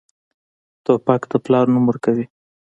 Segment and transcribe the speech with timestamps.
[0.83, 2.25] توپک د پلار نوم ورکوي.